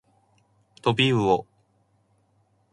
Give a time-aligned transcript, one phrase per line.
[0.81, 1.45] とびうお